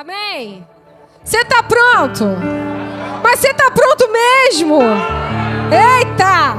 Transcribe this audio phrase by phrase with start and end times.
[0.00, 0.66] Amém?
[1.22, 2.24] Você tá pronto?
[3.22, 4.78] Mas você tá pronto mesmo?
[5.70, 6.56] Eita!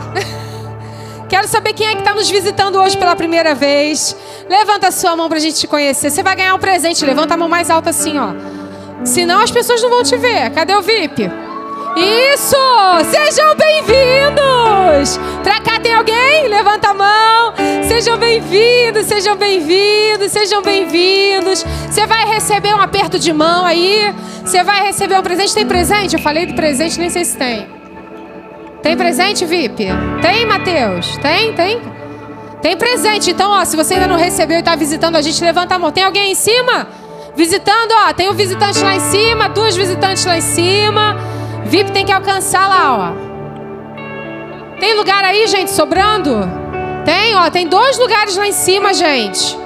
[1.27, 4.15] Quero saber quem é que está nos visitando hoje pela primeira vez.
[4.47, 6.11] Levanta a sua mão para a gente te conhecer.
[6.11, 7.03] Você vai ganhar um presente.
[7.03, 8.29] Levanta a mão mais alta assim, ó.
[9.03, 10.51] Senão as pessoas não vão te ver.
[10.51, 11.27] Cadê o VIP?
[11.95, 12.55] Isso!
[13.11, 15.19] Sejam bem-vindos!
[15.43, 16.47] Pra cá tem alguém?
[16.47, 17.53] Levanta a mão.
[17.87, 21.65] Sejam bem-vindos, sejam bem-vindos, sejam bem-vindos.
[21.89, 24.13] Você vai receber um aperto de mão aí.
[24.43, 25.53] Você vai receber um presente.
[25.53, 26.15] Tem presente?
[26.15, 27.67] Eu falei do presente, nem sei se tem.
[28.81, 29.87] Tem presente, VIP?
[30.21, 31.17] Tem, Matheus?
[31.17, 31.81] Tem, tem?
[32.61, 33.31] Tem presente.
[33.31, 35.91] Então, ó, se você ainda não recebeu e está visitando a gente, levanta a mão.
[35.91, 36.87] Tem alguém em cima?
[37.35, 38.13] Visitando, ó.
[38.13, 41.40] Tem um visitante lá em cima, duas visitantes lá em cima.
[41.71, 44.77] VIP tem que alcançar lá, ó.
[44.77, 46.41] Tem lugar aí, gente, sobrando?
[47.05, 47.49] Tem, ó.
[47.49, 49.57] Tem dois lugares lá em cima, gente.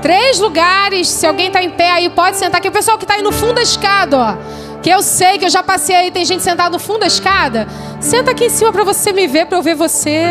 [0.00, 1.08] Três lugares.
[1.08, 2.58] Se alguém está em pé aí, pode sentar.
[2.58, 4.34] Que o pessoal que está aí no fundo da escada, ó.
[4.80, 7.68] Que eu sei que eu já passei aí, tem gente sentada no fundo da escada.
[8.00, 10.22] Senta aqui em cima para você me ver, para eu ver você.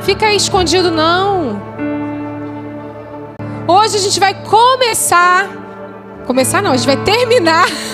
[0.00, 1.62] Fica aí escondido, não.
[3.68, 5.46] Hoje a gente vai começar.
[6.26, 7.66] Começar não, a gente vai terminar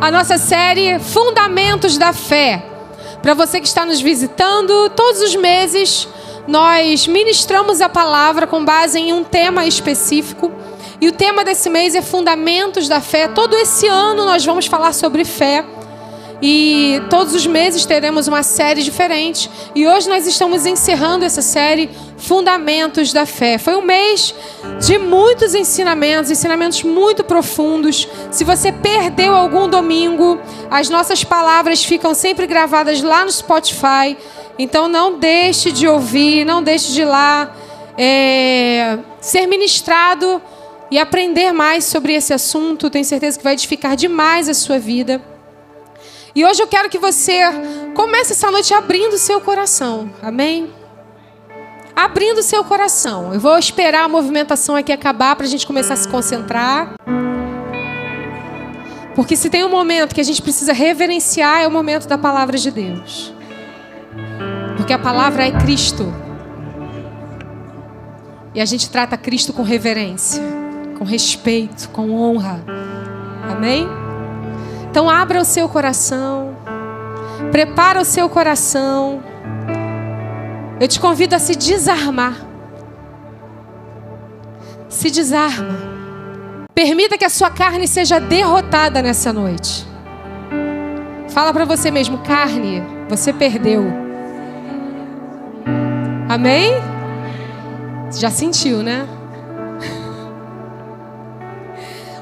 [0.00, 2.64] a nossa série Fundamentos da Fé.
[3.22, 6.08] Para você que está nos visitando, todos os meses
[6.46, 10.50] nós ministramos a palavra com base em um tema específico.
[11.00, 13.28] E o tema desse mês é Fundamentos da Fé.
[13.28, 15.64] Todo esse ano nós vamos falar sobre fé.
[16.40, 19.50] E todos os meses teremos uma série diferente.
[19.74, 23.58] E hoje nós estamos encerrando essa série Fundamentos da Fé.
[23.58, 24.34] Foi um mês
[24.80, 28.08] de muitos ensinamentos, ensinamentos muito profundos.
[28.30, 30.38] Se você perdeu algum domingo,
[30.70, 34.16] as nossas palavras ficam sempre gravadas lá no Spotify.
[34.58, 37.52] Então não deixe de ouvir, não deixe de ir lá
[37.96, 40.40] é, ser ministrado
[40.88, 42.88] e aprender mais sobre esse assunto.
[42.88, 45.20] Tenho certeza que vai edificar demais a sua vida.
[46.38, 47.40] E hoje eu quero que você
[47.96, 50.08] comece essa noite abrindo o seu coração.
[50.22, 50.72] Amém?
[51.96, 53.34] Abrindo o seu coração.
[53.34, 56.94] Eu vou esperar a movimentação aqui acabar para a gente começar a se concentrar.
[59.16, 62.56] Porque se tem um momento que a gente precisa reverenciar, é o momento da palavra
[62.56, 63.34] de Deus.
[64.76, 66.14] Porque a palavra é Cristo.
[68.54, 70.40] E a gente trata Cristo com reverência,
[70.96, 72.64] com respeito, com honra.
[73.50, 73.88] Amém?
[74.90, 76.56] Então abra o seu coração,
[77.52, 79.22] prepara o seu coração.
[80.80, 82.34] Eu te convido a se desarmar.
[84.88, 85.76] Se desarma.
[86.74, 89.86] Permita que a sua carne seja derrotada nessa noite.
[91.30, 93.84] Fala para você mesmo, carne, você perdeu.
[96.28, 96.74] Amém?
[98.12, 99.06] Já sentiu, né?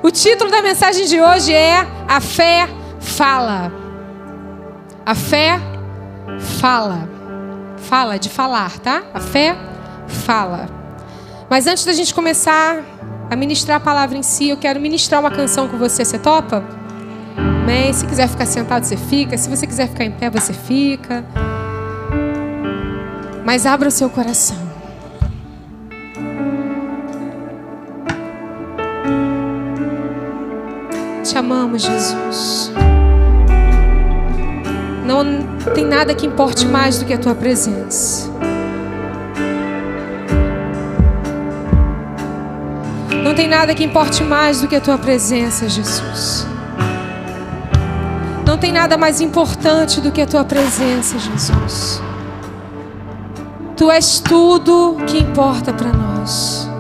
[0.06, 2.68] O título da mensagem de hoje é A Fé
[3.00, 3.72] Fala.
[5.04, 5.58] A fé
[6.60, 7.08] fala.
[7.76, 9.02] Fala de falar, tá?
[9.12, 9.56] A fé
[10.06, 10.68] fala.
[11.50, 12.84] Mas antes da gente começar
[13.28, 16.04] a ministrar a palavra em si, eu quero ministrar uma canção com você.
[16.04, 16.62] Você topa?
[17.36, 17.92] Amém?
[17.92, 19.36] Se quiser ficar sentado, você fica.
[19.36, 21.24] Se você quiser ficar em pé, você fica.
[23.44, 24.65] Mas abra o seu coração.
[31.36, 32.72] Amamos, Jesus.
[35.04, 35.22] Não
[35.74, 38.30] tem nada que importe mais do que a tua presença.
[43.22, 46.46] Não tem nada que importe mais do que a tua presença, Jesus.
[48.46, 52.00] Não tem nada mais importante do que a tua presença, Jesus.
[53.76, 56.75] Tu és tudo que importa para nós.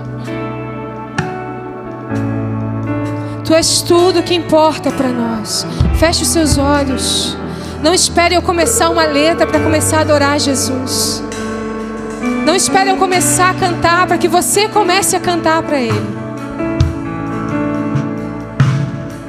[3.56, 5.66] És tudo que importa para nós.
[5.98, 7.36] Feche os seus olhos.
[7.82, 11.22] Não espere eu começar uma letra para começar a adorar Jesus.
[12.44, 16.16] Não espere eu começar a cantar para que você comece a cantar para Ele.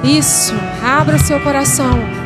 [0.03, 2.16] Isso, abra seu coração.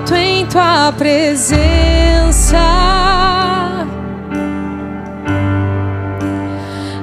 [0.00, 2.58] Envolto em tua presença.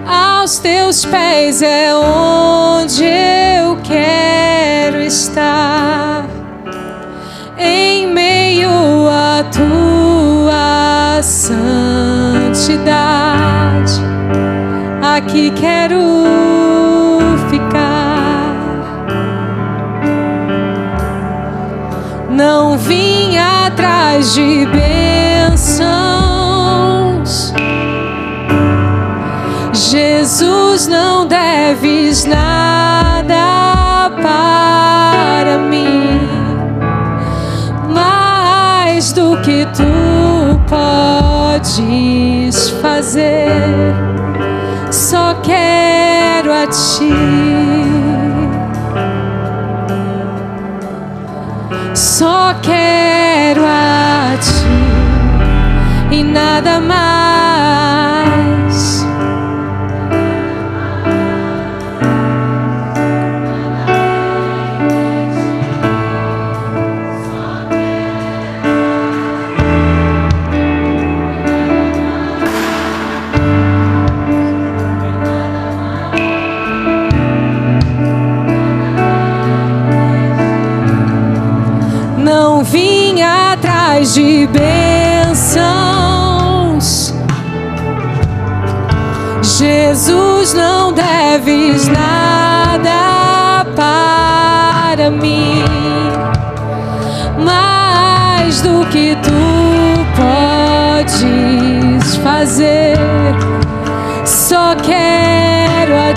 [0.06, 6.26] Aos teus pés é onde eu quero estar,
[7.58, 8.70] em meio
[9.10, 11.68] a tua santidade.
[15.02, 16.07] Aqui quero
[24.34, 25.88] de bênçãos.
[29.74, 36.20] Jesus, não deves nada para mim,
[37.94, 43.96] mais do que tu podes fazer.
[44.92, 47.47] Só quero a ti.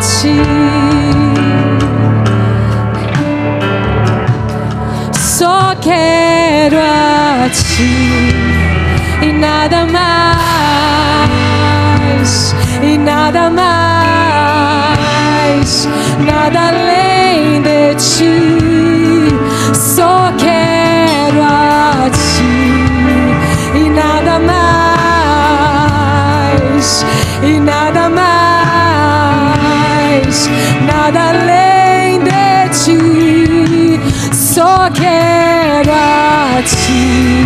[0.00, 0.40] Ti.
[5.40, 8.34] só quero a ti
[9.22, 10.14] e nada mais,
[12.82, 14.78] e nada mais,
[16.18, 19.28] nada além de ti.
[19.72, 20.29] Só
[34.94, 37.44] Quero a ti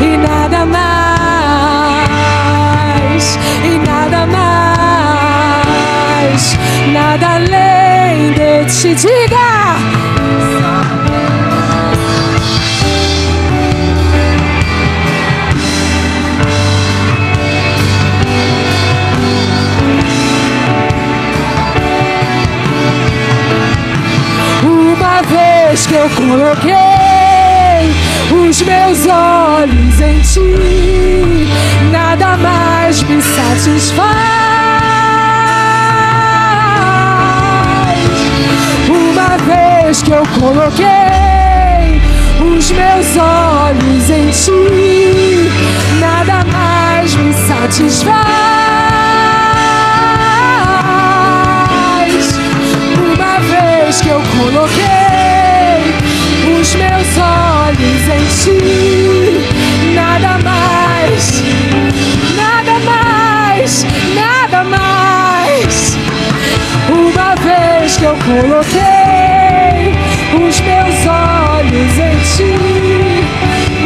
[0.00, 2.06] e nada mais,
[3.64, 5.62] e nada mais,
[6.92, 8.94] nada além de ti.
[8.94, 9.59] Diga!
[26.28, 27.94] Coloquei
[28.30, 31.48] os meus olhos em ti,
[31.90, 34.10] nada mais me satisfaz.
[38.88, 42.02] Uma vez que eu coloquei
[42.40, 45.50] os meus olhos em ti,
[46.00, 48.59] nada mais me satisfaz.
[58.14, 59.40] Em ti,
[59.94, 61.42] nada mais,
[62.36, 65.96] nada mais, nada mais.
[66.88, 69.94] Uma vez que eu coloquei
[70.46, 72.54] os meus olhos em ti,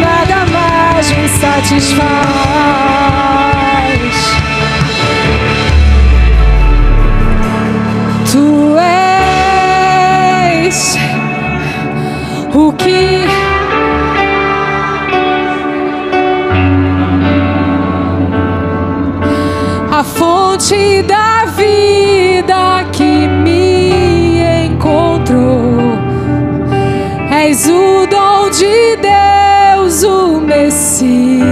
[0.00, 2.04] nada mais me satisfaz.
[30.94, 31.43] see.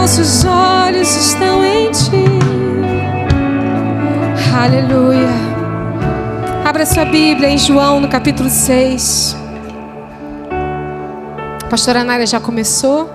[0.00, 2.24] Nossos olhos estão em ti.
[4.58, 5.28] Aleluia.
[6.64, 9.36] Abra sua Bíblia em João no capítulo 6.
[11.62, 13.10] A pastora Nária já começou.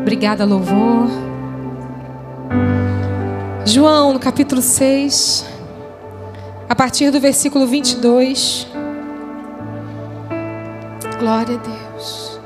[0.00, 1.10] Obrigada, louvor.
[3.66, 5.44] João, no capítulo 6,
[6.66, 8.73] a partir do versículo 22.
[11.24, 12.38] Glória a Deus.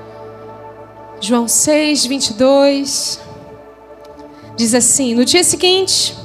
[1.20, 3.20] João 6, 22.
[4.54, 6.16] Diz assim: No dia seguinte,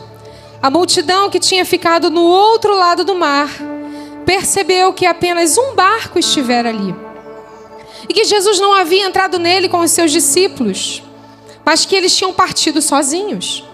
[0.61, 3.49] a multidão que tinha ficado no outro lado do mar
[4.23, 6.93] percebeu que apenas um barco estivera ali
[8.07, 11.01] e que Jesus não havia entrado nele com os seus discípulos,
[11.65, 13.67] mas que eles tinham partido sozinhos.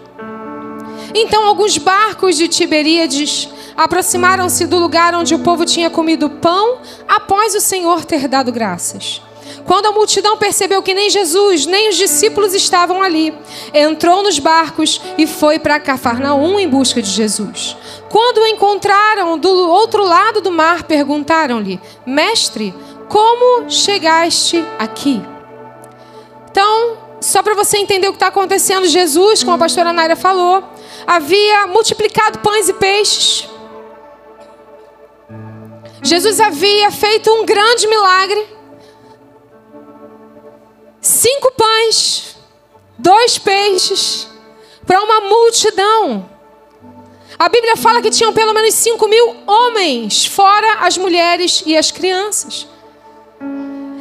[1.13, 7.55] Então alguns barcos de Tiberíades aproximaram-se do lugar onde o povo tinha comido pão após
[7.55, 9.21] o Senhor ter dado graças.
[9.65, 13.33] Quando a multidão percebeu que nem Jesus, nem os discípulos estavam ali,
[13.73, 17.75] entrou nos barcos e foi para Cafarnaum em busca de Jesus.
[18.09, 22.73] Quando o encontraram do outro lado do mar, perguntaram-lhe: Mestre,
[23.07, 25.21] como chegaste aqui?
[26.51, 30.63] Então, só para você entender o que está acontecendo, Jesus, como a pastora Naira falou,
[31.05, 33.47] havia multiplicado pães e peixes.
[36.01, 38.47] Jesus havia feito um grande milagre.
[41.01, 42.37] Cinco pães,
[42.97, 44.27] dois peixes,
[44.85, 46.29] para uma multidão.
[47.37, 51.91] A Bíblia fala que tinham pelo menos cinco mil homens, fora as mulheres e as
[51.91, 52.67] crianças.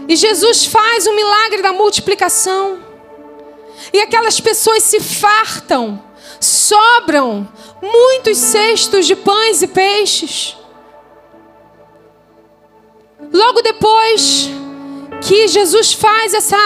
[0.08, 2.82] E Jesus faz o milagre da multiplicação.
[3.92, 6.02] E aquelas pessoas se fartam,
[6.40, 7.48] sobram
[7.82, 10.56] muitos cestos de pães e peixes.
[13.32, 14.48] Logo depois
[15.22, 16.56] que Jesus faz essa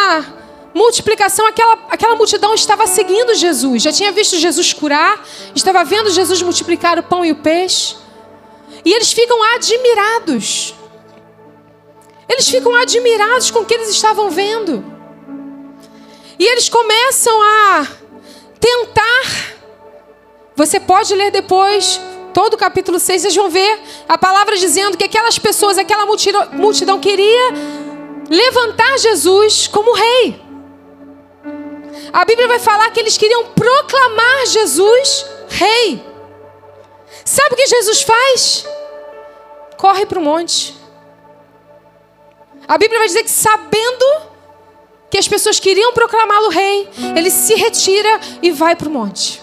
[0.74, 5.24] multiplicação, aquela, aquela multidão estava seguindo Jesus, já tinha visto Jesus curar,
[5.54, 7.96] estava vendo Jesus multiplicar o pão e o peixe,
[8.84, 10.74] e eles ficam admirados.
[12.28, 14.82] Eles ficam admirados com o que eles estavam vendo.
[16.38, 17.86] E eles começam a
[18.58, 19.51] tentar.
[20.54, 22.00] Você pode ler depois
[22.32, 26.48] todo o capítulo 6, vocês vão ver a palavra dizendo que aquelas pessoas, aquela multidão,
[26.52, 27.50] multidão queria
[28.28, 30.40] levantar Jesus como rei.
[32.12, 36.04] A Bíblia vai falar que eles queriam proclamar Jesus rei.
[37.24, 38.66] Sabe o que Jesus faz?
[39.76, 40.74] Corre para o monte.
[42.66, 44.32] A Bíblia vai dizer que sabendo
[45.10, 49.41] que as pessoas queriam proclamá-lo rei, ele se retira e vai para o monte.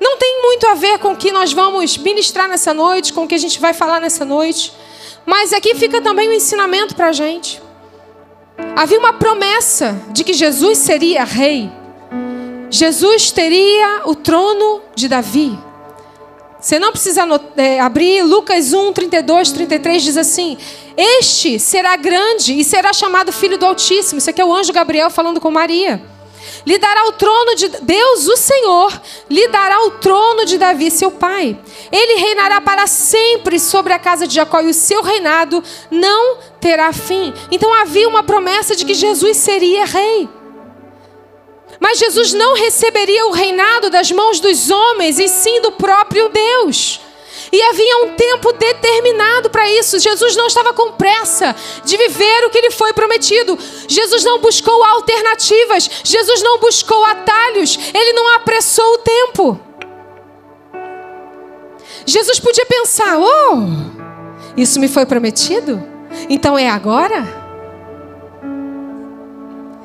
[0.00, 3.28] Não tem muito a ver com o que nós vamos ministrar nessa noite, com o
[3.28, 4.72] que a gente vai falar nessa noite,
[5.26, 7.60] mas aqui fica também um ensinamento para a gente.
[8.76, 11.70] Havia uma promessa de que Jesus seria rei.
[12.70, 15.58] Jesus teria o trono de Davi.
[16.60, 17.22] Você não precisa
[17.56, 20.58] é, abrir Lucas 1, 32, 33 diz assim:
[20.96, 24.18] Este será grande e será chamado Filho do Altíssimo.
[24.18, 26.02] Isso aqui é o anjo Gabriel falando com Maria.
[26.68, 31.10] Lhe dará o trono de Deus, o Senhor, lhe dará o trono de Davi, seu
[31.10, 31.58] pai.
[31.90, 36.92] Ele reinará para sempre sobre a casa de Jacó e o seu reinado não terá
[36.92, 37.32] fim.
[37.50, 40.28] Então havia uma promessa de que Jesus seria rei.
[41.80, 47.00] Mas Jesus não receberia o reinado das mãos dos homens, e sim do próprio Deus.
[47.50, 49.98] E havia um tempo determinado para isso.
[49.98, 53.58] Jesus não estava com pressa de viver o que lhe foi prometido.
[53.88, 55.88] Jesus não buscou alternativas.
[56.04, 57.78] Jesus não buscou atalhos.
[57.94, 59.60] Ele não apressou o tempo.
[62.04, 63.56] Jesus podia pensar: oh,
[64.56, 65.82] isso me foi prometido?
[66.28, 67.26] Então é agora?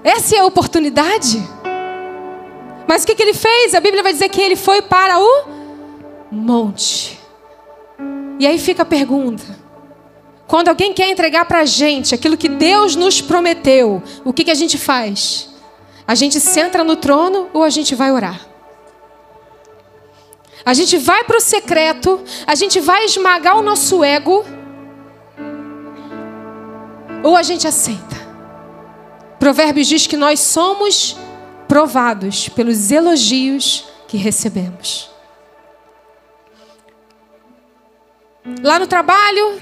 [0.03, 1.41] Essa é a oportunidade?
[2.87, 3.73] Mas o que, que ele fez?
[3.73, 5.45] A Bíblia vai dizer que ele foi para o
[6.29, 7.22] monte.
[8.39, 9.43] E aí fica a pergunta:
[10.47, 14.51] quando alguém quer entregar para a gente aquilo que Deus nos prometeu, o que, que
[14.51, 15.49] a gente faz?
[16.07, 18.47] A gente senta no trono ou a gente vai orar?
[20.65, 24.45] A gente vai para o secreto, a gente vai esmagar o nosso ego,
[27.21, 28.15] ou a gente aceita?
[29.39, 31.17] Provérbios diz que nós somos
[31.67, 35.12] provados pelos elogios que recebemos.
[38.61, 39.61] Lá no trabalho,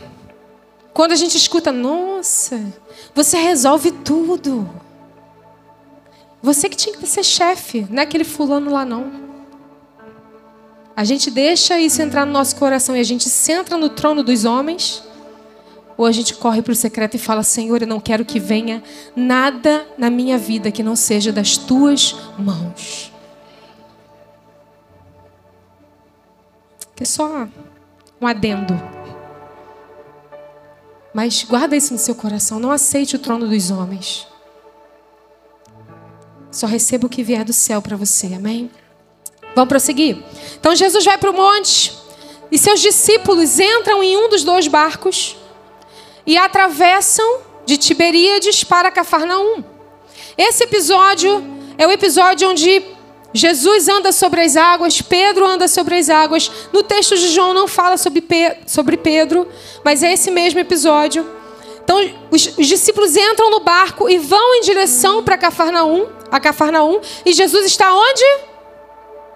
[0.94, 2.60] quando a gente escuta, nossa,
[3.14, 4.70] você resolve tudo.
[6.42, 9.30] Você que tinha que ser chefe, não é aquele fulano lá não.
[10.96, 14.46] A gente deixa isso entrar no nosso coração e a gente senta no trono dos
[14.46, 15.04] homens,
[15.96, 18.84] ou a gente corre para o secreto e fala: Senhor, eu não quero que venha
[19.16, 23.12] nada na minha vida que não seja das tuas mãos.
[26.96, 27.48] Que só
[28.22, 28.80] um adendo.
[31.14, 32.60] Mas guarda isso no seu coração.
[32.60, 34.28] Não aceite o trono dos homens.
[36.52, 38.28] Só receba o que vier do céu para você.
[38.28, 38.70] Amém?
[39.56, 40.24] Vamos prosseguir.
[40.60, 41.94] Então Jesus vai para o monte
[42.52, 45.36] e seus discípulos entram em um dos dois barcos
[46.26, 49.64] e atravessam de Tiberíades para Cafarnaum.
[50.38, 51.44] Esse episódio
[51.78, 52.84] é o episódio onde
[53.34, 56.52] Jesus anda sobre as águas, Pedro anda sobre as águas.
[56.74, 58.24] No texto de João não fala sobre,
[58.66, 59.48] sobre Pedro,
[59.84, 61.26] mas é esse mesmo episódio.
[61.84, 61.98] Então,
[62.30, 67.34] os, os discípulos entram no barco e vão em direção para Cafarnaum, a Cafarnaum, e
[67.34, 68.24] Jesus está onde?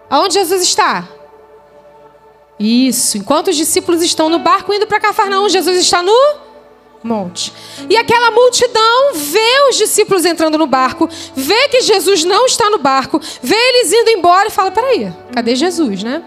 [0.09, 1.07] Aonde Jesus está?
[2.59, 3.17] Isso.
[3.17, 6.44] Enquanto os discípulos estão no barco indo para Cafarnaum, Jesus está no
[7.05, 7.53] monte.
[7.89, 12.79] E aquela multidão vê os discípulos entrando no barco, vê que Jesus não está no
[12.79, 16.23] barco, vê eles indo embora e fala: peraí, cadê Jesus, né?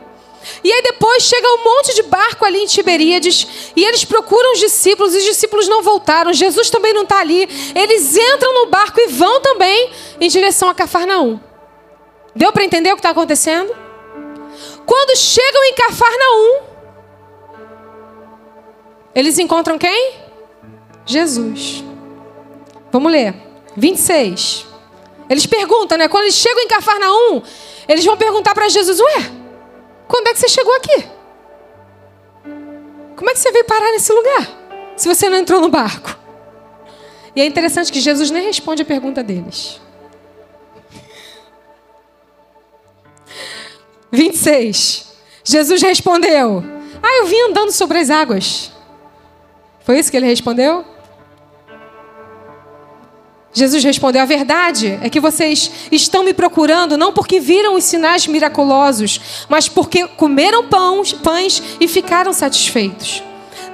[0.62, 4.60] E aí depois chega um monte de barco ali em Tiberíades e eles procuram os
[4.60, 7.48] discípulos, e os discípulos não voltaram, Jesus também não está ali.
[7.74, 11.40] Eles entram no barco e vão também em direção a Cafarnaum.
[12.34, 13.74] Deu para entender o que está acontecendo?
[14.86, 16.60] Quando chegam em Cafarnaum,
[19.14, 20.27] eles encontram quem?
[21.08, 21.82] Jesus.
[22.92, 23.34] Vamos ler.
[23.74, 24.66] 26.
[25.28, 26.06] Eles perguntam, né?
[26.06, 27.42] Quando eles chegam em Cafarnaum,
[27.88, 29.30] eles vão perguntar para Jesus: Ué,
[30.06, 31.08] quando é que você chegou aqui?
[33.16, 34.48] Como é que você veio parar nesse lugar?
[34.96, 36.16] Se você não entrou no barco.
[37.34, 39.80] E é interessante que Jesus nem responde a pergunta deles.
[44.12, 45.06] 26.
[45.42, 46.62] Jesus respondeu:
[47.02, 48.72] Ah, eu vim andando sobre as águas.
[49.80, 50.84] Foi isso que ele respondeu?
[53.52, 58.26] Jesus respondeu: A verdade é que vocês estão me procurando não porque viram os sinais
[58.26, 63.22] miraculosos, mas porque comeram pães, pães e ficaram satisfeitos.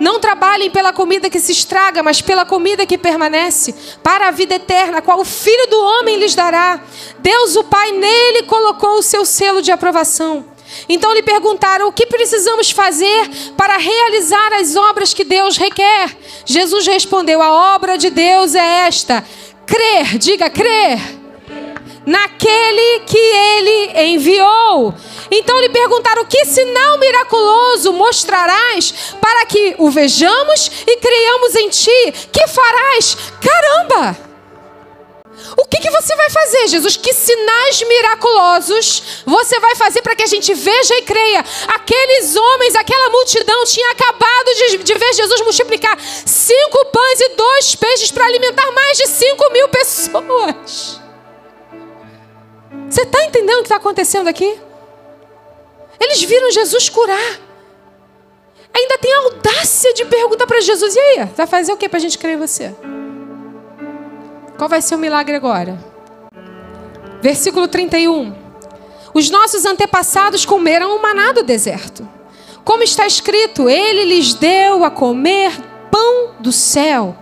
[0.00, 4.56] Não trabalhem pela comida que se estraga, mas pela comida que permanece, para a vida
[4.56, 6.80] eterna, a qual o Filho do Homem lhes dará.
[7.20, 10.44] Deus, o Pai, nele colocou o seu selo de aprovação.
[10.88, 16.16] Então lhe perguntaram: o que precisamos fazer para realizar as obras que Deus requer?
[16.44, 19.24] Jesus respondeu: a obra de Deus é esta
[19.66, 20.98] Crer, diga crer.
[22.06, 24.94] Naquele que ele enviou.
[25.30, 32.14] Então lhe perguntaram: Que sinal miraculoso mostrarás para que o vejamos e creiamos em ti?
[32.30, 33.16] Que farás?
[33.40, 34.23] Caramba!
[35.56, 36.96] O que, que você vai fazer, Jesus?
[36.96, 41.44] Que sinais miraculosos você vai fazer para que a gente veja e creia?
[41.68, 47.74] Aqueles homens, aquela multidão tinha acabado de, de ver Jesus multiplicar cinco pães e dois
[47.76, 51.00] peixes para alimentar mais de cinco mil pessoas.
[52.90, 54.58] Você está entendendo o que está acontecendo aqui?
[56.00, 57.40] Eles viram Jesus curar.
[58.76, 61.98] Ainda tem a audácia de perguntar para Jesus: e aí, vai fazer o que para
[61.98, 62.74] a gente crer em você?
[64.64, 65.78] Qual vai ser o milagre agora?
[67.20, 68.32] Versículo 31.
[69.12, 72.08] Os nossos antepassados comeram o maná do deserto.
[72.64, 75.52] Como está escrito, ele lhes deu a comer
[75.90, 77.14] pão do céu.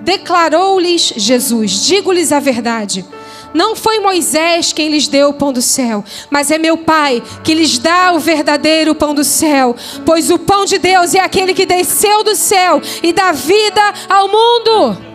[0.00, 3.04] Declarou-lhes Jesus: Digo-lhes a verdade.
[3.52, 7.52] Não foi Moisés quem lhes deu o pão do céu, mas é meu Pai que
[7.52, 9.76] lhes dá o verdadeiro pão do céu.
[10.06, 14.26] Pois o pão de Deus é aquele que desceu do céu e dá vida ao
[14.26, 15.11] mundo.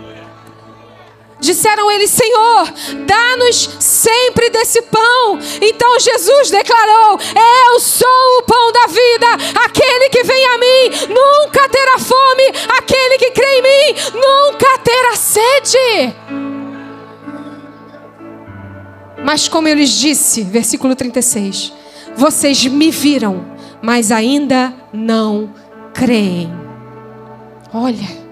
[1.39, 2.73] Disseram eles: Senhor,
[3.05, 5.39] dá-nos sempre desse pão.
[5.61, 7.19] Então Jesus declarou:
[7.69, 9.27] Eu sou o pão da vida.
[9.65, 12.43] Aquele que vem a mim nunca terá fome.
[12.77, 16.15] Aquele que crê em mim nunca terá sede.
[19.23, 21.73] Mas como eu lhes disse, versículo 36,
[22.15, 23.45] vocês me viram,
[23.81, 25.53] mas ainda não
[25.93, 26.49] creem.
[27.73, 28.26] Olha.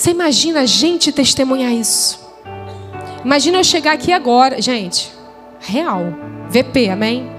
[0.00, 2.18] Você imagina a gente testemunhar isso?
[3.22, 5.12] Imagina eu chegar aqui agora, gente,
[5.58, 6.04] real,
[6.48, 7.30] VP, amém?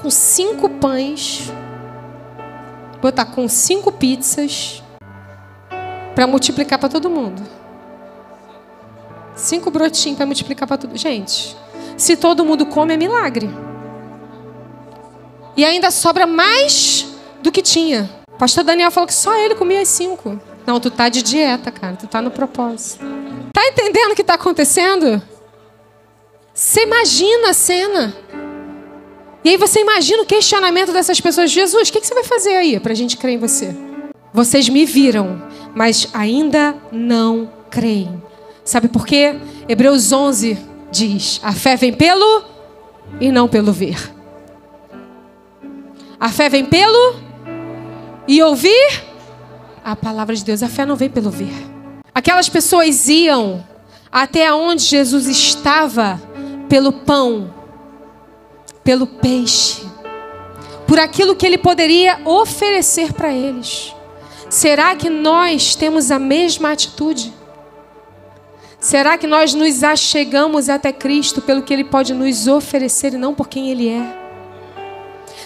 [0.00, 1.52] Com cinco pães,
[3.02, 4.82] botar com cinco pizzas,
[6.14, 7.42] para multiplicar para todo mundo.
[9.36, 11.54] Cinco brotinhos para multiplicar para todo Gente,
[11.94, 13.50] Se todo mundo come, é milagre.
[15.54, 17.06] E ainda sobra mais
[17.42, 18.08] do que tinha.
[18.38, 20.40] Pastor Daniel falou que só ele comia as cinco.
[20.70, 21.96] Não, tu tá de dieta, cara.
[21.96, 23.04] Tu tá no propósito.
[23.52, 25.20] Tá entendendo o que tá acontecendo?
[26.54, 28.16] Você imagina a cena.
[29.42, 31.50] E aí você imagina o questionamento dessas pessoas.
[31.50, 33.74] Jesus, o que, que você vai fazer aí para a gente crer em você?
[34.32, 35.42] Vocês me viram,
[35.74, 38.22] mas ainda não creem.
[38.64, 39.34] Sabe por quê?
[39.68, 40.56] Hebreus 11
[40.92, 42.44] diz: a fé vem pelo
[43.20, 43.98] e não pelo ver.
[46.20, 47.16] A fé vem pelo
[48.28, 49.09] e ouvir
[49.84, 50.62] a palavra de Deus.
[50.62, 51.52] A fé não vem pelo ver.
[52.14, 53.64] Aquelas pessoas iam
[54.10, 56.20] até onde Jesus estava
[56.68, 57.54] pelo pão,
[58.82, 59.82] pelo peixe,
[60.86, 63.94] por aquilo que ele poderia oferecer para eles.
[64.48, 67.32] Será que nós temos a mesma atitude?
[68.80, 73.34] Será que nós nos achegamos até Cristo pelo que Ele pode nos oferecer e não
[73.34, 74.19] por quem Ele é?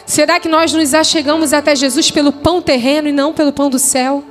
[0.06, 3.78] Será que nós nos achegamos até Jesus pelo pão terreno e não pelo pão do
[3.78, 4.22] céu?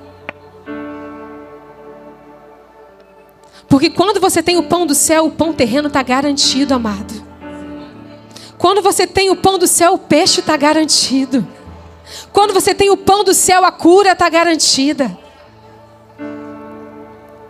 [3.68, 7.24] Porque quando você tem o pão do céu, o pão terreno está garantido, amado.
[8.56, 11.46] Quando você tem o pão do céu, o peixe está garantido.
[12.32, 15.18] Quando você tem o pão do céu, a cura está garantida.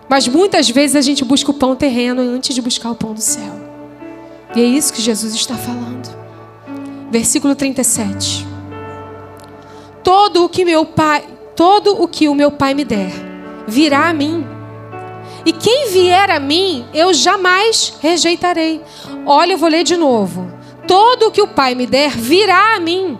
[0.07, 3.21] Mas muitas vezes a gente busca o pão terreno antes de buscar o pão do
[3.21, 3.53] céu.
[4.55, 6.22] E é isso que Jesus está falando.
[7.13, 8.43] Versículo 37.
[10.03, 11.23] Todo o que meu pai,
[11.55, 13.11] todo o que o meu pai me der,
[13.67, 14.43] virá a mim.
[15.45, 18.81] E quem vier a mim, eu jamais rejeitarei.
[19.27, 20.51] Olha, eu vou ler de novo.
[20.87, 23.19] Todo o que o Pai me der virá a mim.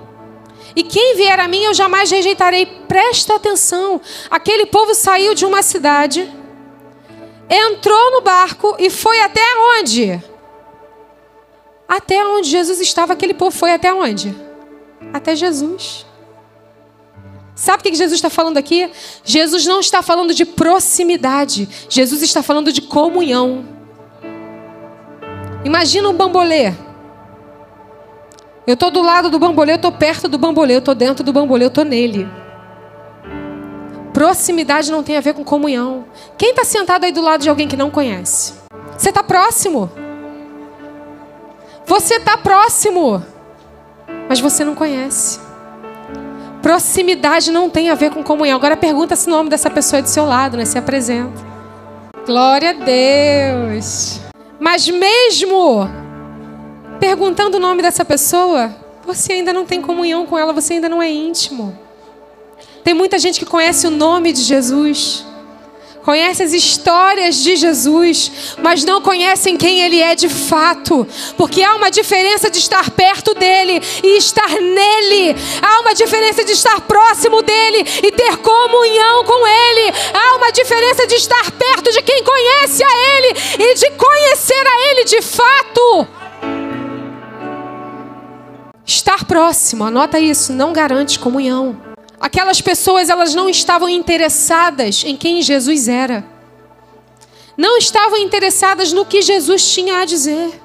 [0.75, 2.65] E quem vier a mim, eu jamais rejeitarei.
[2.65, 4.01] Presta atenção.
[4.27, 6.27] Aquele povo saiu de uma cidade
[7.49, 9.41] entrou no barco e foi até
[9.77, 10.21] onde?
[11.87, 14.35] Até onde Jesus estava, aquele povo foi até onde?
[15.13, 16.05] Até Jesus.
[17.55, 18.89] Sabe o que Jesus está falando aqui?
[19.23, 23.65] Jesus não está falando de proximidade, Jesus está falando de comunhão.
[25.63, 26.73] Imagina um bambolê.
[28.65, 31.31] Eu estou do lado do bambolê, eu estou perto do bambolê, eu estou dentro do
[31.31, 32.27] bambolê, eu estou nele.
[34.13, 36.05] Proximidade não tem a ver com comunhão.
[36.37, 38.53] Quem está sentado aí do lado de alguém que não conhece?
[38.97, 39.91] Você está próximo.
[41.93, 43.23] Você está próximo.
[44.27, 45.39] Mas você não conhece.
[46.59, 48.57] Proximidade não tem a ver com comunhão.
[48.57, 50.65] Agora pergunta se o nome dessa pessoa é do seu lado, né?
[50.65, 51.39] Se apresenta.
[52.25, 54.19] Glória a Deus.
[54.59, 55.87] Mas mesmo
[56.99, 58.75] perguntando o nome dessa pessoa,
[59.05, 61.77] você ainda não tem comunhão com ela, você ainda não é íntimo.
[62.83, 65.23] Tem muita gente que conhece o nome de Jesus,
[66.03, 71.75] conhece as histórias de Jesus, mas não conhecem quem Ele é de fato, porque há
[71.75, 77.41] uma diferença de estar perto dele e estar nele, há uma diferença de estar próximo
[77.41, 82.83] dele e ter comunhão com Ele, há uma diferença de estar perto de quem conhece
[82.83, 86.07] a Ele e de conhecer a Ele de fato.
[88.85, 91.92] Estar próximo, anota isso, não garante comunhão.
[92.23, 96.23] Aquelas pessoas, elas não estavam interessadas em quem Jesus era.
[97.57, 100.57] Não estavam interessadas no que Jesus tinha a dizer.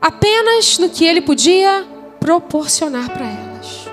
[0.00, 1.84] Apenas no que ele podia
[2.20, 3.88] proporcionar para elas.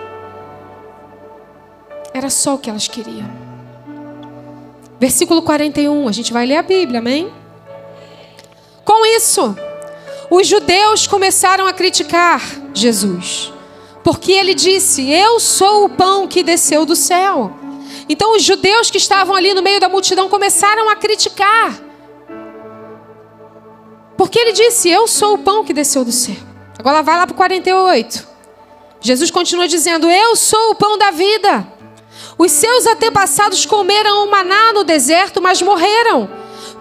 [2.14, 3.32] Era só o que elas queriam.
[5.00, 7.34] Versículo 41, a gente vai ler a Bíblia, amém?
[8.86, 9.58] Com isso,
[10.30, 12.40] os judeus começaram a criticar
[12.72, 13.53] Jesus.
[14.04, 17.52] Porque ele disse: Eu sou o pão que desceu do céu.
[18.10, 21.80] Então os judeus que estavam ali no meio da multidão começaram a criticar.
[24.18, 26.36] Porque ele disse: Eu sou o pão que desceu do céu.
[26.78, 28.28] Agora vai lá para o 48.
[29.00, 31.68] Jesus continua dizendo: Eu sou o pão da vida.
[32.38, 36.30] Os seus antepassados comeram o maná no deserto, mas morreram.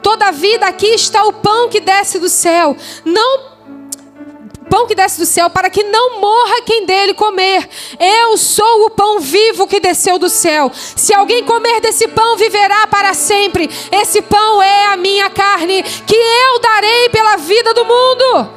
[0.03, 2.77] Toda vida aqui está o pão que desce do céu.
[3.05, 3.52] Não
[4.73, 7.69] pão que desce do céu, para que não morra quem dele comer.
[8.01, 10.71] Eu sou o pão vivo que desceu do céu.
[10.73, 13.69] Se alguém comer desse pão, viverá para sempre.
[13.93, 18.51] Esse pão é a minha carne, que eu darei pela vida do mundo.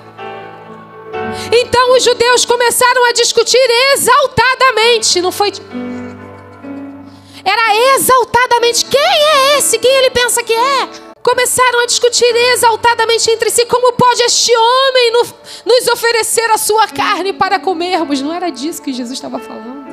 [1.51, 5.51] Então os judeus começaram a discutir exaltadamente, não foi?
[7.43, 8.85] Era exaltadamente.
[8.85, 9.77] Quem é esse?
[9.77, 11.04] Quem ele pensa que é?
[11.25, 15.25] Começaram a discutir exaltadamente entre si como pode este homem no,
[15.65, 18.21] nos oferecer a sua carne para comermos.
[18.21, 19.83] Não era disso que Jesus estava falando.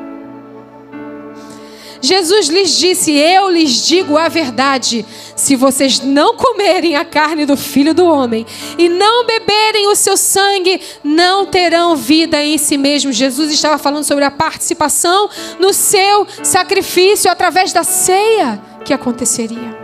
[2.02, 5.06] Jesus lhes disse: Eu lhes digo a verdade.
[5.34, 8.44] Se vocês não comerem a carne do filho do homem
[8.76, 13.16] e não beberem o seu sangue, não terão vida em si mesmos.
[13.16, 19.81] Jesus estava falando sobre a participação no seu sacrifício através da ceia que aconteceria.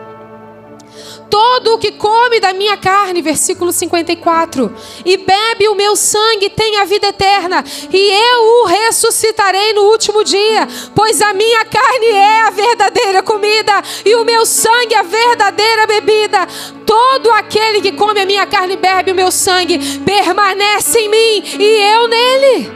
[1.31, 6.79] Todo o que come da minha carne, versículo 54, e bebe o meu sangue tem
[6.79, 7.62] a vida eterna,
[7.93, 13.83] e eu o ressuscitarei no último dia, pois a minha carne é a verdadeira comida,
[14.05, 16.47] e o meu sangue a verdadeira bebida.
[16.87, 21.45] Todo aquele que come a minha carne e bebe o meu sangue permanece em mim
[21.59, 22.73] e eu nele.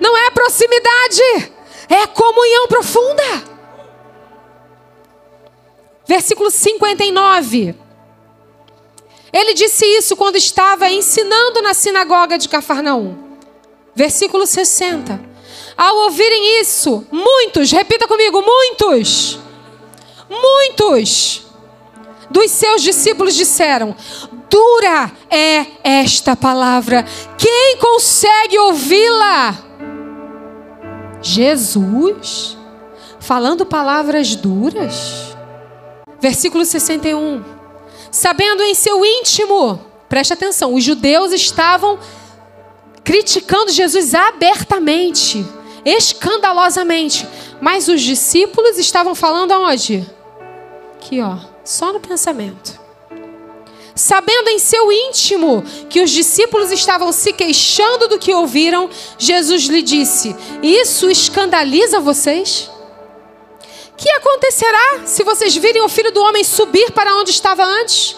[0.00, 1.52] Não é proximidade,
[1.88, 3.55] é comunhão profunda.
[6.06, 7.74] Versículo 59.
[9.32, 13.16] Ele disse isso quando estava ensinando na sinagoga de Cafarnaum.
[13.94, 15.20] Versículo 60.
[15.76, 19.38] Ao ouvirem isso, muitos, repita comigo, muitos,
[20.28, 21.46] muitos
[22.30, 23.94] dos seus discípulos disseram:
[24.48, 27.04] Dura é esta palavra,
[27.36, 29.54] quem consegue ouvi-la?
[31.20, 32.56] Jesus
[33.20, 35.35] falando palavras duras?
[36.20, 37.44] Versículo 61.
[38.10, 41.98] Sabendo em seu íntimo, preste atenção, os judeus estavam
[43.04, 45.46] criticando Jesus abertamente,
[45.84, 47.26] escandalosamente,
[47.60, 50.04] mas os discípulos estavam falando aonde?
[50.96, 52.80] Aqui, ó, só no pensamento.
[53.94, 59.80] Sabendo em seu íntimo que os discípulos estavam se queixando do que ouviram, Jesus lhe
[59.80, 62.70] disse: Isso escandaliza vocês?
[63.96, 68.16] Que acontecerá se vocês virem o filho do homem subir para onde estava antes?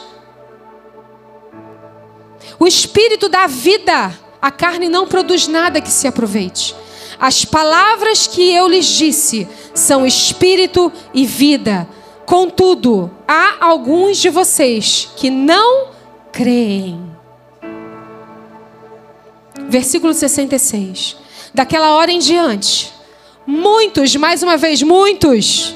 [2.58, 6.74] O espírito dá vida, a carne não produz nada que se aproveite.
[7.20, 11.88] As palavras que eu lhes disse são espírito e vida.
[12.24, 15.88] Contudo, há alguns de vocês que não
[16.32, 17.10] creem.
[19.68, 21.16] Versículo 66.
[21.52, 22.92] Daquela hora em diante,
[23.50, 25.74] Muitos, mais uma vez, muitos,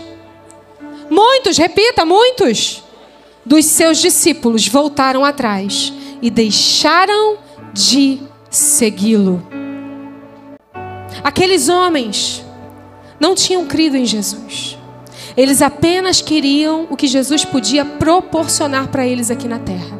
[1.08, 2.82] muitos, repita, muitos
[3.46, 7.38] dos seus discípulos voltaram atrás e deixaram
[7.72, 9.42] de segui-lo.
[11.24, 12.44] Aqueles homens
[13.18, 14.76] não tinham crido em Jesus.
[15.34, 19.98] Eles apenas queriam o que Jesus podia proporcionar para eles aqui na terra.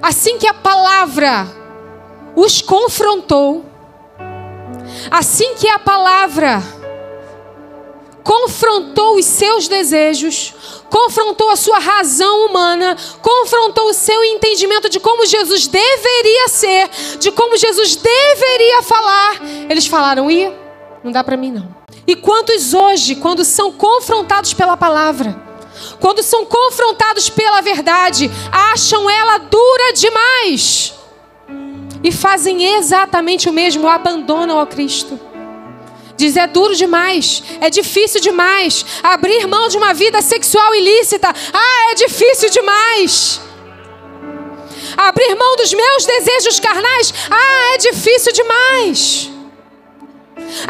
[0.00, 1.46] Assim que a palavra
[2.34, 3.73] os confrontou,
[5.10, 6.62] Assim que a palavra
[8.22, 10.54] confrontou os seus desejos,
[10.88, 16.88] confrontou a sua razão humana, confrontou o seu entendimento de como Jesus deveria ser,
[17.18, 20.50] de como Jesus deveria falar, eles falaram: "E
[21.02, 21.74] não dá para mim não".
[22.06, 25.36] E quantos hoje, quando são confrontados pela palavra,
[26.00, 30.94] quando são confrontados pela verdade, acham ela dura demais?
[32.04, 35.18] E fazem exatamente o mesmo, abandonam ao Cristo.
[36.16, 38.84] Diz: é duro demais, é difícil demais.
[39.02, 43.40] Abrir mão de uma vida sexual ilícita, ah, é difícil demais.
[44.96, 49.30] Abrir mão dos meus desejos carnais, ah, é difícil demais.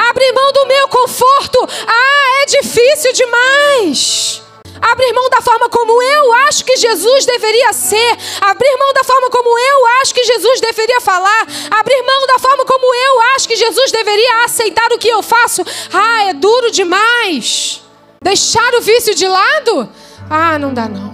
[0.09, 4.44] Abrir mão do meu conforto, ah, é difícil demais
[4.81, 9.31] abrir mão da forma como eu acho que Jesus deveria ser, abrir mão da forma
[9.31, 13.57] como eu acho que Jesus deveria falar, abrir mão da forma como eu acho que
[13.57, 15.63] Jesus deveria aceitar o que eu faço.
[15.93, 17.83] Ah, é duro demais.
[18.21, 19.89] Deixar o vício de lado?
[20.31, 21.13] Ah, não dá não.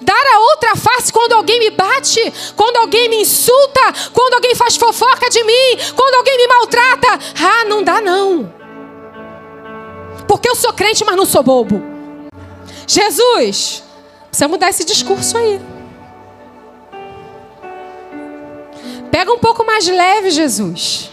[0.00, 3.80] Dar a outra face quando alguém me bate, quando alguém me insulta,
[4.12, 7.18] quando alguém faz fofoca de mim, quando alguém me maltrata.
[7.40, 8.57] Ah, não dá não.
[10.28, 11.82] Porque eu sou crente, mas não sou bobo.
[12.86, 13.82] Jesus,
[14.28, 15.60] precisa mudar esse discurso aí.
[19.10, 21.10] Pega um pouco mais leve, Jesus.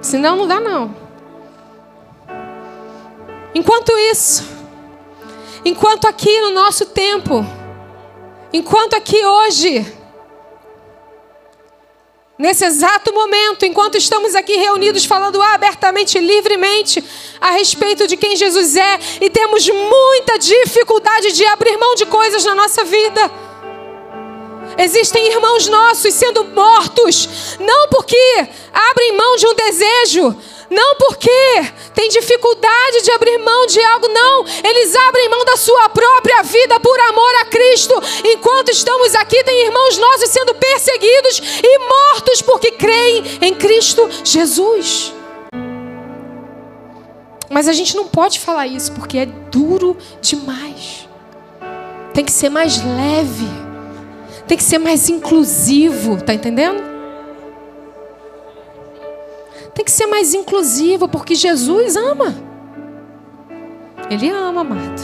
[0.00, 0.94] Senão não dá não.
[3.54, 4.44] Enquanto isso,
[5.64, 7.44] enquanto aqui no nosso tempo,
[8.52, 9.97] enquanto aqui hoje,
[12.38, 17.02] Nesse exato momento, enquanto estamos aqui reunidos falando abertamente, livremente
[17.40, 22.44] a respeito de quem Jesus é e temos muita dificuldade de abrir mão de coisas
[22.44, 23.28] na nossa vida.
[24.78, 30.36] Existem irmãos nossos sendo mortos, não porque abrem mão de um desejo,
[30.70, 31.30] não porque
[31.94, 34.44] tem dificuldade de abrir mão de algo, não.
[34.62, 37.94] Eles abrem mão da sua própria vida por amor a Cristo.
[38.24, 45.14] Enquanto estamos aqui, tem irmãos nossos sendo perseguidos e mortos porque creem em Cristo Jesus.
[47.48, 51.08] Mas a gente não pode falar isso porque é duro demais.
[52.12, 53.46] Tem que ser mais leve.
[54.46, 56.97] Tem que ser mais inclusivo, tá entendendo?
[59.78, 62.34] Tem que ser mais inclusivo porque Jesus ama.
[64.10, 65.00] Ele ama, amado.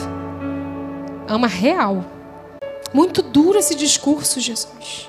[1.28, 2.04] Ama real.
[2.92, 5.08] Muito duro esse discurso, Jesus.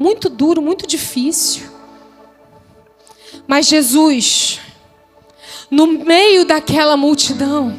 [0.00, 1.70] Muito duro, muito difícil.
[3.46, 4.58] Mas Jesus
[5.70, 7.78] no meio daquela multidão.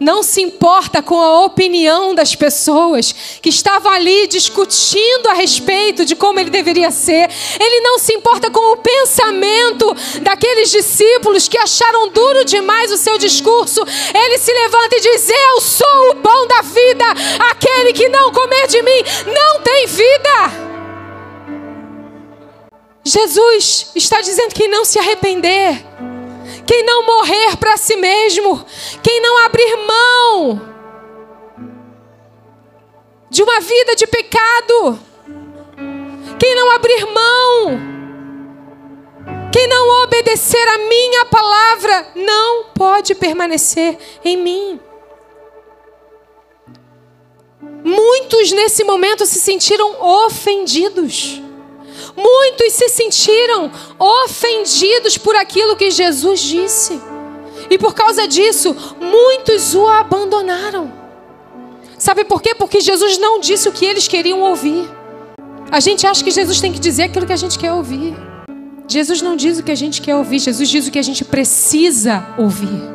[0.00, 6.16] Não se importa com a opinião das pessoas que estavam ali discutindo a respeito de
[6.16, 7.30] como ele deveria ser.
[7.60, 13.16] Ele não se importa com o pensamento daqueles discípulos que acharam duro demais o seu
[13.18, 13.80] discurso.
[14.12, 17.04] Ele se levanta e diz: Eu sou o pão da vida.
[17.50, 20.64] Aquele que não comer de mim não tem vida.
[23.04, 25.84] Jesus está dizendo que não se arrepender
[26.66, 28.64] quem não morrer para si mesmo,
[29.02, 30.74] quem não abrir mão
[33.30, 34.98] de uma vida de pecado,
[36.38, 37.78] quem não abrir mão,
[39.52, 44.80] quem não obedecer a minha palavra, não pode permanecer em mim.
[47.84, 51.42] Muitos nesse momento se sentiram ofendidos.
[52.16, 57.00] Muitos se sentiram ofendidos por aquilo que Jesus disse.
[57.70, 60.92] E por causa disso, muitos o abandonaram.
[61.98, 62.54] Sabe por quê?
[62.54, 64.88] Porque Jesus não disse o que eles queriam ouvir.
[65.70, 68.14] A gente acha que Jesus tem que dizer aquilo que a gente quer ouvir.
[68.86, 71.24] Jesus não diz o que a gente quer ouvir, Jesus diz o que a gente
[71.24, 72.94] precisa ouvir.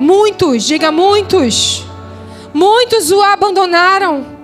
[0.00, 1.84] Muitos, diga muitos,
[2.52, 4.37] muitos o abandonaram.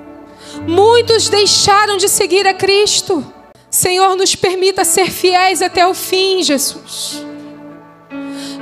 [0.66, 3.24] Muitos deixaram de seguir a Cristo.
[3.70, 7.24] Senhor, nos permita ser fiéis até o fim, Jesus.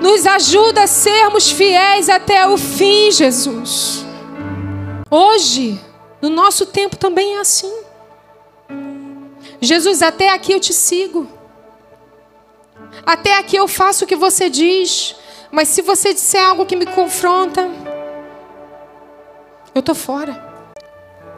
[0.01, 4.05] Nos ajuda a sermos fiéis até o fim, Jesus.
[5.11, 5.79] Hoje,
[6.21, 7.73] no nosso tempo também é assim.
[9.61, 11.29] Jesus, até aqui eu te sigo.
[13.07, 15.15] Até aqui eu faço o que você diz.
[15.53, 17.71] Mas se você disser algo que me confronta,
[19.75, 20.52] eu estou fora.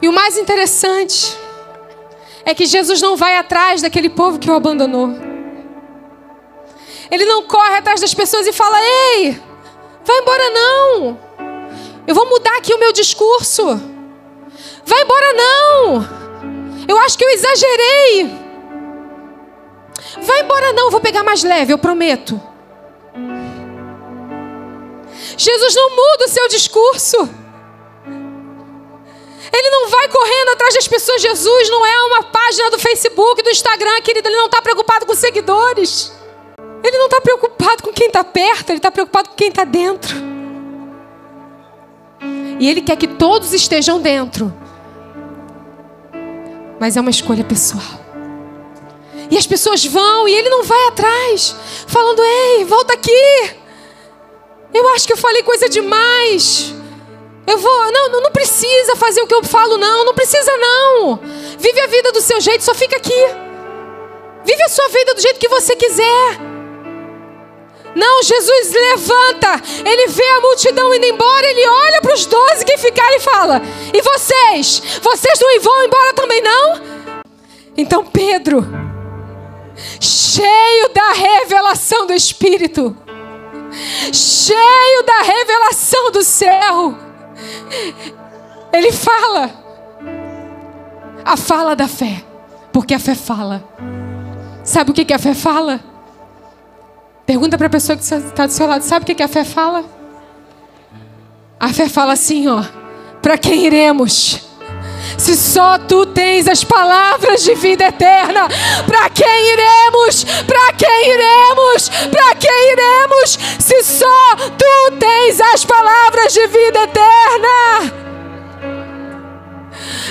[0.05, 1.35] E o mais interessante
[2.45, 5.09] é que Jesus não vai atrás daquele povo que o abandonou.
[7.11, 9.41] Ele não corre atrás das pessoas e fala: Ei,
[10.05, 11.19] vai embora não.
[12.07, 13.65] Eu vou mudar aqui o meu discurso.
[14.85, 16.85] Vai embora não.
[16.87, 18.31] Eu acho que eu exagerei.
[20.21, 22.39] Vai embora não, vou pegar mais leve, eu prometo.
[25.39, 27.44] Jesus não muda o seu discurso.
[29.57, 31.23] Ele não vai correndo atrás das pessoas.
[31.23, 34.29] Jesus não é uma página do Facebook, do Instagram, querido.
[34.29, 36.13] Ele não está preocupado com seguidores.
[36.83, 38.71] Ele não está preocupado com quem está perto.
[38.71, 40.17] Ele está preocupado com quem está dentro.
[42.59, 44.53] E Ele quer que todos estejam dentro.
[46.81, 48.03] Mas é uma escolha pessoal.
[49.31, 53.57] E as pessoas vão e ele não vai atrás, falando: Ei, volta aqui.
[54.73, 56.75] Eu acho que eu falei coisa demais.
[57.47, 61.21] Eu vou, não, não precisa fazer o que eu falo, não, não precisa não.
[61.59, 63.13] Vive a vida do seu jeito, só fica aqui.
[64.45, 66.55] Vive a sua vida do jeito que você quiser.
[67.95, 72.77] Não, Jesus levanta, ele vê a multidão indo embora, ele olha para os doze que
[72.77, 74.83] ficaram e fala: E vocês?
[75.01, 76.81] Vocês não vão embora também não?
[77.77, 78.67] Então Pedro,
[80.01, 82.97] cheio da revelação do Espírito,
[84.13, 86.97] cheio da revelação do céu,
[88.73, 89.51] ele fala.
[91.25, 92.25] A fala da fé.
[92.73, 93.65] Porque a fé fala.
[94.63, 95.81] Sabe o que, que a fé fala?
[97.27, 99.45] Pergunta para a pessoa que está do seu lado: sabe o que, que a fé
[99.45, 99.85] fala?
[101.59, 102.63] A fé fala assim, ó.
[103.23, 104.54] Para quem iremos?
[105.19, 108.49] Se só tu tens as palavras de vida eterna,
[108.87, 110.25] para quem iremos?
[110.47, 111.89] Para quem iremos?
[112.11, 113.39] Para quem iremos?
[113.59, 118.05] Se só tu tens as palavras de vida eterna.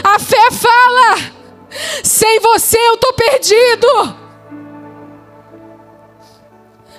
[0.04, 1.18] A fé fala:
[2.04, 4.18] sem você eu estou perdido.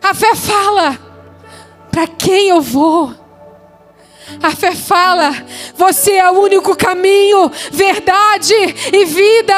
[0.02, 0.98] A fé fala:
[1.90, 3.23] para quem eu vou?
[4.42, 5.30] A fé fala:
[5.76, 8.54] você é o único caminho, verdade
[8.92, 9.54] e vida.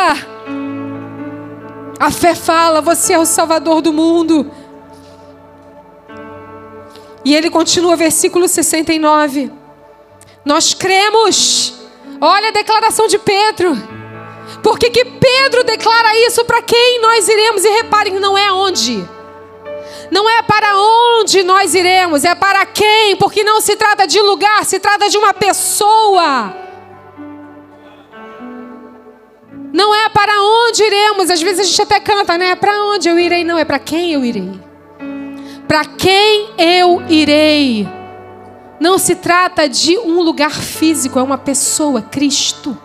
[1.98, 4.50] A fé fala: você é o Salvador do mundo.
[7.24, 9.50] E ele continua, versículo 69.
[10.44, 11.74] Nós cremos.
[12.20, 13.76] Olha a declaração de Pedro.
[14.62, 17.64] Por que, Pedro declara isso para quem nós iremos?
[17.64, 19.04] E reparem, não é onde.
[20.10, 24.64] Não é para onde nós iremos, é para quem, porque não se trata de lugar,
[24.64, 26.54] se trata de uma pessoa.
[29.72, 32.54] Não é para onde iremos, às vezes a gente até canta, né?
[32.54, 33.44] Para onde eu irei?
[33.44, 34.58] Não, é para quem eu irei.
[35.68, 37.86] Para quem eu irei.
[38.80, 42.76] Não se trata de um lugar físico, é uma pessoa, Cristo.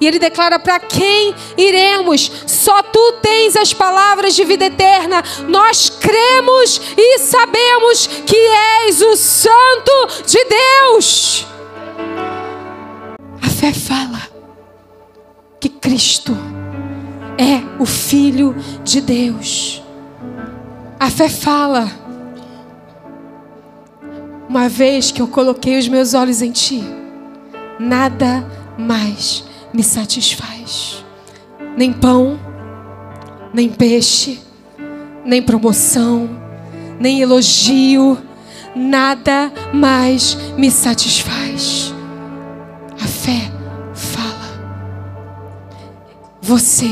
[0.00, 2.30] E ele declara: Para quem iremos?
[2.46, 5.22] Só tu tens as palavras de vida eterna.
[5.48, 8.36] Nós cremos e sabemos que
[8.86, 9.92] és o Santo
[10.26, 11.46] de Deus.
[13.42, 14.28] A fé fala
[15.60, 16.36] que Cristo
[17.36, 19.82] é o Filho de Deus.
[20.98, 21.90] A fé fala.
[24.48, 26.82] Uma vez que eu coloquei os meus olhos em Ti,
[27.78, 28.42] nada
[28.78, 31.04] mais me satisfaz.
[31.76, 32.38] Nem pão,
[33.52, 34.40] nem peixe,
[35.24, 36.28] nem promoção,
[36.98, 38.18] nem elogio,
[38.74, 41.94] nada mais me satisfaz.
[43.00, 43.50] A fé
[43.94, 44.38] fala.
[46.40, 46.88] Você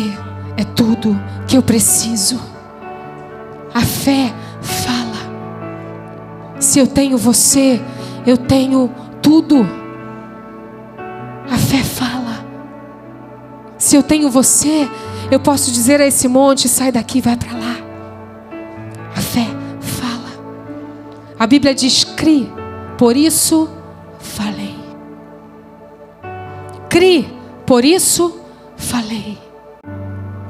[0.56, 2.40] é tudo que eu preciso.
[3.74, 5.16] A fé fala.
[6.60, 7.80] Se eu tenho você,
[8.26, 8.90] eu tenho
[9.22, 9.66] tudo.
[11.50, 12.15] A fé fala.
[13.86, 14.90] Se eu tenho você,
[15.30, 17.76] eu posso dizer a esse monte: sai daqui, vai para lá.
[19.14, 19.46] A fé
[19.80, 20.28] fala.
[21.38, 22.52] A Bíblia diz: crie,
[22.98, 23.68] por isso
[24.18, 24.74] falei.
[26.90, 27.32] Crie,
[27.64, 28.40] por isso
[28.76, 29.38] falei.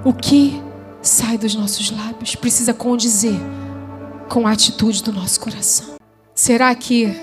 [0.02, 0.58] O que
[1.02, 3.38] sai dos nossos lábios precisa condizer
[4.30, 5.96] com a atitude do nosso coração.
[6.34, 7.14] Será que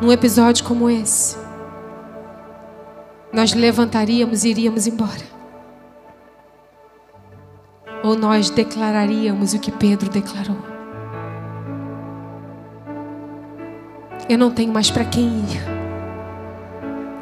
[0.00, 1.36] num episódio como esse,
[3.32, 5.39] nós levantaríamos e iríamos embora?
[8.02, 10.56] Ou nós declararíamos o que Pedro declarou?
[14.28, 15.60] Eu não tenho mais para quem ir.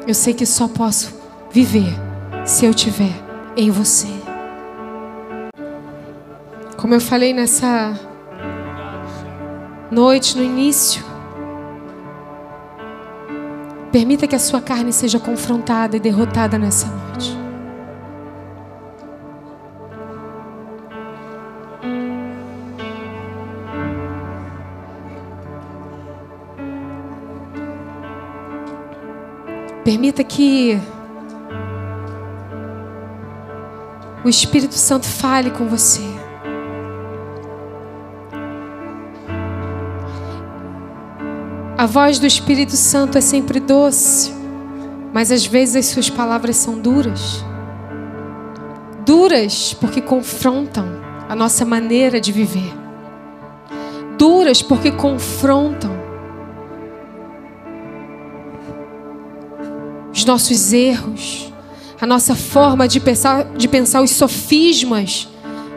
[0.07, 1.19] Eu sei que só posso
[1.51, 1.93] viver
[2.45, 3.13] se eu tiver
[3.57, 4.07] em você.
[6.77, 7.93] Como eu falei nessa
[9.91, 11.03] noite, no início,
[13.91, 17.08] permita que a sua carne seja confrontada e derrotada nessa noite.
[29.89, 30.79] Permita que
[34.23, 36.03] o Espírito Santo fale com você.
[41.75, 44.31] A voz do Espírito Santo é sempre doce,
[45.11, 47.43] mas às vezes as suas palavras são duras.
[49.03, 50.85] Duras porque confrontam
[51.27, 52.75] a nossa maneira de viver.
[54.19, 55.98] Duras porque confrontam
[60.29, 61.51] nossos erros,
[61.99, 65.27] a nossa forma de pensar, de pensar os sofismas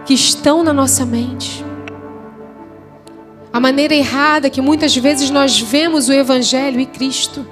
[0.04, 1.64] que estão na nossa mente.
[3.50, 7.46] A maneira errada que muitas vezes nós vemos o Evangelho e Cristo.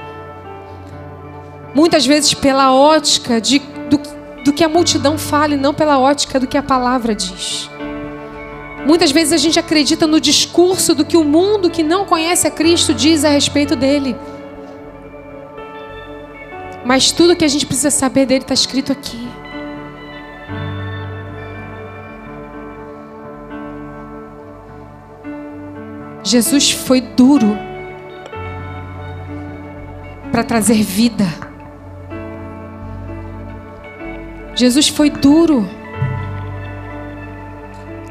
[1.75, 3.99] Muitas vezes pela ótica de, do,
[4.45, 7.71] do que a multidão fala e não pela ótica do que a palavra diz.
[8.87, 12.51] Muitas vezes a gente acredita no discurso do que o mundo que não conhece a
[12.51, 14.15] Cristo diz a respeito dele.
[16.91, 19.29] Mas tudo que a gente precisa saber dele está escrito aqui.
[26.25, 27.57] Jesus foi duro
[30.33, 31.27] para trazer vida.
[34.57, 35.65] Jesus foi duro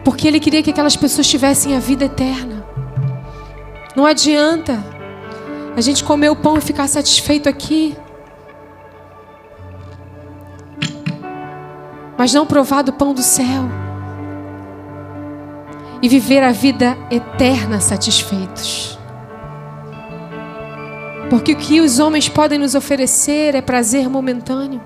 [0.06, 2.66] porque ele queria que aquelas pessoas tivessem a vida eterna.
[3.94, 4.82] Não adianta
[5.76, 7.94] a gente comer o pão e ficar satisfeito aqui.
[12.20, 13.64] Mas não provar do pão do céu
[16.02, 19.00] e viver a vida eterna satisfeitos.
[21.30, 24.82] Porque o que os homens podem nos oferecer é prazer momentâneo.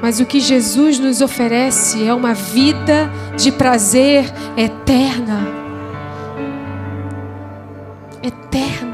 [0.00, 5.48] Mas o que Jesus nos oferece é uma vida de prazer eterna.
[8.22, 8.85] Eterna.